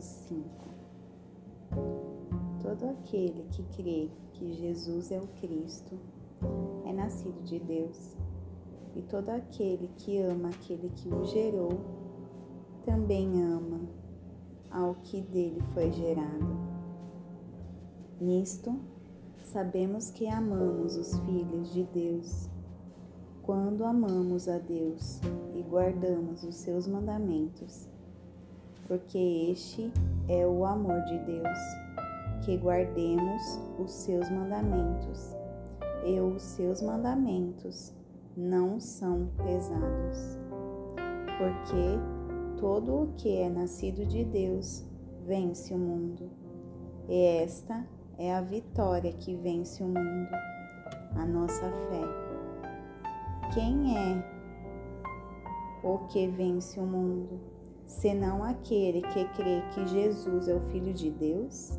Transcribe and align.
Mateus 0.00 0.04
5 0.28 0.44
Todo 2.62 2.86
aquele 2.86 3.44
que 3.50 3.62
crê 3.76 4.10
que 4.32 4.54
Jesus 4.54 5.12
é 5.12 5.18
o 5.18 5.26
Cristo 5.40 5.98
é 6.86 6.92
nascido 6.92 7.42
de 7.42 7.58
Deus, 7.58 8.16
e 8.96 9.02
todo 9.02 9.28
aquele 9.28 9.88
que 9.98 10.18
ama 10.18 10.48
aquele 10.48 10.88
que 10.88 11.08
o 11.08 11.24
gerou 11.24 11.80
também 12.86 13.42
ama 13.42 13.80
ao 14.70 14.94
que 14.94 15.20
dele 15.20 15.60
foi 15.74 15.92
gerado. 15.92 16.58
Nisto, 18.18 18.74
sabemos 19.44 20.10
que 20.10 20.26
amamos 20.26 20.96
os 20.96 21.18
filhos 21.20 21.74
de 21.74 21.84
Deus. 21.84 22.48
Quando 23.42 23.84
amamos 23.84 24.48
a 24.48 24.58
Deus 24.58 25.20
e 25.54 25.62
guardamos 25.62 26.42
os 26.42 26.54
seus 26.54 26.86
mandamentos 26.86 27.89
porque 28.90 29.52
este 29.52 29.92
é 30.28 30.44
o 30.44 30.64
amor 30.64 31.00
de 31.04 31.16
Deus, 31.18 31.58
que 32.44 32.56
guardemos 32.56 33.60
os 33.78 33.92
seus 33.92 34.28
mandamentos, 34.28 35.32
e 36.04 36.18
os 36.18 36.42
seus 36.42 36.82
mandamentos 36.82 37.94
não 38.36 38.80
são 38.80 39.30
pesados. 39.36 40.36
Porque 41.38 42.60
todo 42.60 43.04
o 43.04 43.12
que 43.12 43.36
é 43.36 43.48
nascido 43.48 44.04
de 44.04 44.24
Deus 44.24 44.84
vence 45.24 45.72
o 45.72 45.78
mundo, 45.78 46.28
e 47.08 47.44
esta 47.44 47.86
é 48.18 48.34
a 48.34 48.40
vitória 48.40 49.12
que 49.12 49.36
vence 49.36 49.84
o 49.84 49.86
mundo, 49.86 50.34
a 51.14 51.24
nossa 51.24 51.70
fé. 51.70 53.52
Quem 53.54 53.96
é 53.96 54.24
o 55.84 55.98
que 56.08 56.26
vence 56.26 56.80
o 56.80 56.84
mundo? 56.84 57.49
Senão 57.90 58.44
aquele 58.44 59.02
que 59.02 59.24
crê 59.34 59.62
que 59.74 59.86
Jesus 59.88 60.46
é 60.46 60.54
o 60.54 60.60
Filho 60.66 60.94
de 60.94 61.10
Deus? 61.10 61.76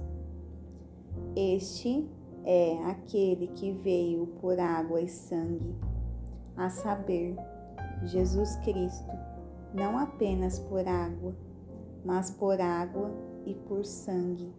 Este 1.36 2.08
é 2.44 2.84
aquele 2.84 3.48
que 3.48 3.72
veio 3.72 4.28
por 4.42 4.60
água 4.60 5.00
e 5.02 5.08
sangue, 5.08 5.74
a 6.58 6.70
saber, 6.70 7.36
Jesus 8.04 8.58
Cristo, 8.58 9.10
não 9.74 9.98
apenas 9.98 10.60
por 10.60 10.86
água, 10.86 11.34
mas 12.04 12.30
por 12.30 12.60
água 12.60 13.10
e 13.46 13.56
por 13.56 13.86
sangue. 13.86 14.54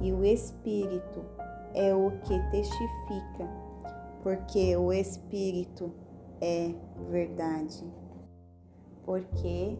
E 0.00 0.12
o 0.12 0.24
Espírito 0.24 1.22
é 1.74 1.94
o 1.94 2.10
que 2.22 2.38
testifica, 2.50 3.46
porque 4.22 4.74
o 4.76 4.90
Espírito 4.90 5.92
é 6.40 6.74
verdade. 7.10 7.84
Porque 9.04 9.76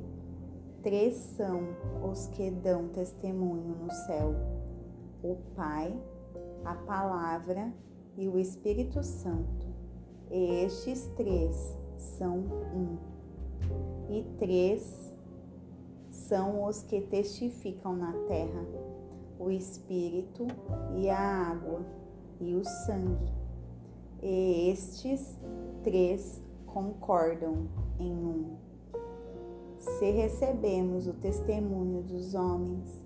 Três 0.82 1.14
são 1.36 1.60
os 2.10 2.26
que 2.28 2.50
dão 2.50 2.88
testemunho 2.88 3.76
no 3.76 3.90
céu: 3.90 4.34
o 5.22 5.36
Pai, 5.54 5.94
a 6.64 6.74
Palavra 6.74 7.70
e 8.16 8.26
o 8.26 8.38
Espírito 8.38 9.02
Santo. 9.02 9.66
E 10.30 10.64
estes 10.64 11.06
três 11.16 11.76
são 11.98 12.38
um. 12.38 12.96
E 14.08 14.22
três 14.38 15.14
são 16.10 16.64
os 16.64 16.82
que 16.82 17.02
testificam 17.02 17.94
na 17.94 18.14
terra: 18.26 18.64
o 19.38 19.50
Espírito 19.50 20.46
e 20.96 21.10
a 21.10 21.50
água 21.50 21.84
e 22.40 22.54
o 22.54 22.64
sangue. 22.64 23.30
E 24.22 24.70
estes 24.70 25.38
três 25.82 26.42
concordam 26.66 27.68
em 27.98 28.12
um 28.12 28.69
se 29.80 30.10
recebemos 30.10 31.06
o 31.06 31.14
testemunho 31.14 32.02
dos 32.02 32.34
homens, 32.34 33.02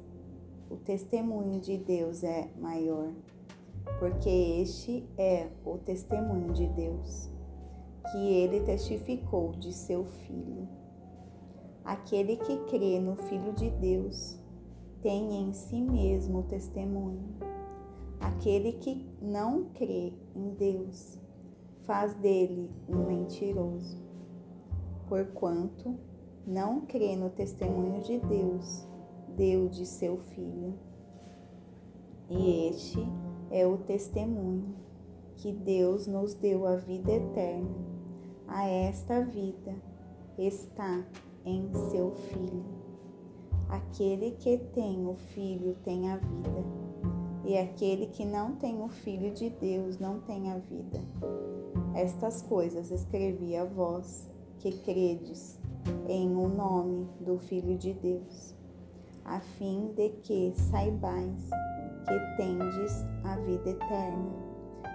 o 0.69 0.77
testemunho 0.77 1.61
de 1.61 1.79
Deus 1.79 2.25
é 2.25 2.49
maior, 2.61 3.13
porque 4.01 4.29
este 4.29 5.09
é 5.17 5.49
o 5.65 5.79
testemunho 5.79 6.53
de 6.53 6.67
Deus, 6.67 7.31
que 8.11 8.19
ele 8.19 8.61
testificou 8.61 9.53
de 9.53 9.73
seu 9.73 10.05
Filho. 10.05 10.69
Aquele 11.85 12.37
que 12.39 12.57
crê 12.65 12.99
no 12.99 13.15
Filho 13.15 13.53
de 13.53 13.71
Deus 13.71 14.37
tem 15.01 15.43
em 15.43 15.53
si 15.53 15.81
mesmo 15.81 16.41
o 16.41 16.43
testemunho. 16.43 17.37
Aquele 18.19 18.73
que 18.73 19.07
não 19.23 19.67
crê 19.75 20.13
em 20.35 20.51
Deus 20.55 21.21
faz 21.83 22.15
dele 22.15 22.69
um 22.89 23.07
mentiroso, 23.07 24.03
porquanto 25.09 26.14
não 26.47 26.83
crê 26.83 27.17
no 27.17 27.31
testemunho 27.31 28.01
de 28.03 28.19
Deus, 28.19 28.87
deu 29.37 29.69
de 29.69 29.87
seu 29.87 30.19
Filho. 30.19 30.75
E 32.29 32.69
este 32.69 32.99
é 33.51 33.67
o 33.67 33.79
testemunho 33.79 34.75
que 35.37 35.53
Deus 35.53 36.07
nos 36.07 36.35
deu 36.35 36.67
a 36.67 36.77
vida 36.77 37.13
eterna. 37.13 37.75
A 38.47 38.67
esta 38.67 39.23
vida 39.23 39.75
está 40.39 41.05
em 41.45 41.73
seu 41.91 42.13
Filho. 42.13 42.65
Aquele 43.69 44.33
que 44.33 44.59
tem 44.59 45.07
o 45.07 45.15
Filho 45.15 45.77
tem 45.83 46.11
a 46.11 46.17
vida, 46.17 46.65
e 47.45 47.57
aquele 47.57 48.07
que 48.07 48.25
não 48.25 48.55
tem 48.57 48.83
o 48.83 48.89
Filho 48.89 49.33
de 49.33 49.51
Deus 49.51 49.99
não 49.99 50.21
tem 50.21 50.51
a 50.53 50.59
vida. 50.59 51.01
Estas 51.95 52.43
coisas 52.43 52.91
escrevi 52.91 53.57
a 53.57 53.65
vós 53.65 54.31
que 54.59 54.73
credes 54.79 55.59
em 56.09 56.35
o 56.35 56.49
nome 56.49 57.09
do 57.21 57.39
Filho 57.39 57.77
de 57.77 57.95
Deus, 57.95 58.55
a 59.25 59.41
fim 59.41 59.93
de 59.97 60.11
que 60.23 60.53
saibais 60.55 61.51
que 62.07 62.37
tendes 62.37 63.05
a 63.25 63.37
vida 63.37 63.71
eterna, 63.71 64.33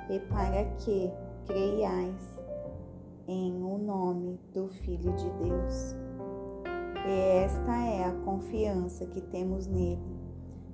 e 0.09 0.19
para 0.21 0.65
que 0.77 1.11
creiais 1.45 2.39
em 3.27 3.63
o 3.63 3.77
nome 3.77 4.39
do 4.53 4.67
Filho 4.67 5.13
de 5.13 5.29
Deus. 5.31 5.95
E 7.07 7.43
esta 7.43 7.75
é 7.77 8.03
a 8.05 8.11
confiança 8.23 9.05
que 9.05 9.21
temos 9.21 9.67
nele, 9.67 10.01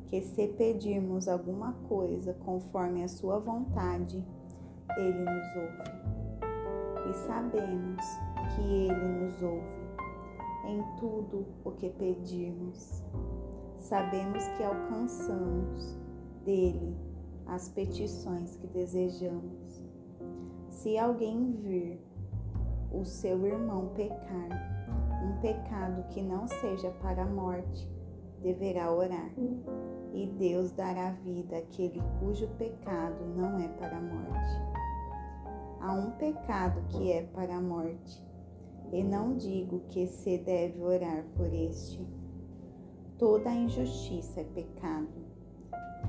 que 0.07 0.21
se 0.21 0.47
pedirmos 0.49 1.27
alguma 1.27 1.73
coisa 1.87 2.33
conforme 2.45 3.03
a 3.03 3.07
sua 3.07 3.39
vontade, 3.39 4.23
ele 4.97 5.19
nos 5.19 5.55
ouve. 5.55 7.09
E 7.09 7.13
sabemos 7.25 8.01
que 8.55 8.61
ele 8.61 9.25
nos 9.25 9.41
ouve 9.41 9.84
em 10.67 10.83
tudo 10.97 11.45
o 11.63 11.71
que 11.71 11.89
pedirmos. 11.89 13.03
Sabemos 13.77 14.47
que 14.49 14.63
alcançamos 14.63 15.97
dele 16.43 16.95
as 17.45 17.69
petições 17.69 18.55
que 18.55 18.67
desejamos. 18.67 19.83
Se 20.69 20.97
alguém 20.97 21.51
vir 21.51 21.99
o 22.91 23.03
seu 23.05 23.45
irmão 23.45 23.89
pecar, 23.95 24.49
um 25.23 25.39
pecado 25.41 26.03
que 26.09 26.21
não 26.21 26.47
seja 26.47 26.89
para 27.01 27.23
a 27.23 27.27
morte, 27.27 27.89
deverá 28.41 28.91
orar, 28.91 29.31
e 30.13 30.27
Deus 30.37 30.71
dará 30.71 31.11
vida 31.11 31.57
àquele 31.57 32.01
cujo 32.19 32.47
pecado 32.57 33.25
não 33.35 33.59
é 33.59 33.67
para 33.67 33.97
a 33.97 34.01
morte. 34.01 34.75
Há 35.81 35.93
um 35.93 36.11
pecado 36.11 36.81
que 36.89 37.11
é 37.11 37.23
para 37.23 37.57
a 37.57 37.61
morte, 37.61 38.23
e 38.91 39.03
não 39.03 39.35
digo 39.35 39.81
que 39.89 40.07
se 40.07 40.37
deve 40.37 40.81
orar 40.81 41.25
por 41.35 41.51
este. 41.53 42.05
Toda 43.17 43.53
injustiça 43.53 44.41
é 44.41 44.43
pecado, 44.43 45.07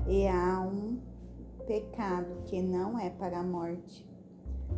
e 0.07 0.27
há 0.27 0.61
um 0.61 0.99
pecado 1.65 2.43
que 2.45 2.61
não 2.61 2.97
é 2.99 3.09
para 3.09 3.39
a 3.39 3.43
morte. 3.43 4.05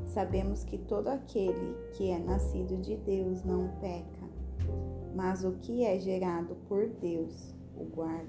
Sabemos 0.05 0.63
que 0.63 0.77
todo 0.77 1.07
aquele 1.07 1.75
que 1.93 2.09
é 2.09 2.19
nascido 2.19 2.78
de 2.78 2.96
Deus 2.97 3.43
não 3.43 3.67
peca, 3.79 4.29
mas 5.16 5.43
o 5.43 5.53
que 5.53 5.84
é 5.84 5.97
gerado 5.99 6.55
por 6.67 6.87
Deus 6.87 7.55
o 7.75 7.85
guarda, 7.85 8.28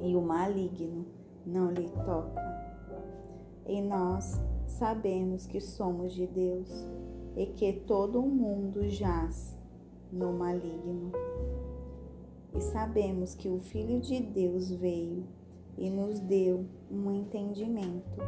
e 0.00 0.16
o 0.16 0.20
maligno 0.20 1.06
não 1.46 1.70
lhe 1.70 1.88
toca. 2.04 2.58
E 3.66 3.80
nós 3.82 4.40
sabemos 4.66 5.46
que 5.46 5.60
somos 5.60 6.12
de 6.12 6.26
Deus 6.26 6.68
e 7.38 7.46
que 7.46 7.72
todo 7.72 8.18
o 8.18 8.28
mundo 8.28 8.90
jaz 8.90 9.56
no 10.12 10.32
maligno. 10.32 11.12
E 12.52 12.60
sabemos 12.60 13.36
que 13.36 13.48
o 13.48 13.60
Filho 13.60 14.00
de 14.00 14.20
Deus 14.20 14.72
veio 14.72 15.24
e 15.76 15.88
nos 15.88 16.18
deu 16.18 16.66
um 16.90 17.12
entendimento 17.12 18.18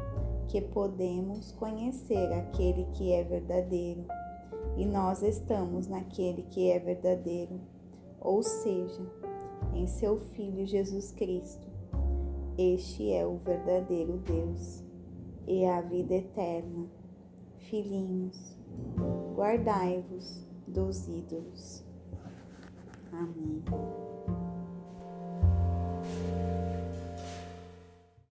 que 0.46 0.60
podemos 0.60 1.50
conhecer 1.50 2.32
aquele 2.32 2.84
que 2.92 3.10
é 3.10 3.24
verdadeiro, 3.24 4.04
e 4.76 4.86
nós 4.86 5.24
estamos 5.24 5.88
naquele 5.88 6.44
que 6.44 6.70
é 6.70 6.78
verdadeiro, 6.78 7.60
ou 8.20 8.44
seja, 8.44 9.02
em 9.74 9.88
seu 9.88 10.18
Filho 10.18 10.64
Jesus 10.64 11.10
Cristo. 11.10 11.68
Este 12.56 13.10
é 13.10 13.26
o 13.26 13.38
verdadeiro 13.38 14.18
Deus 14.18 14.84
e 15.48 15.64
a 15.64 15.80
vida 15.80 16.14
eterna. 16.14 16.86
Filhinhos, 17.56 18.59
guardai-vos 19.40 20.46
dos 20.68 21.08
ídolos. 21.08 21.82
Amém. 23.10 23.64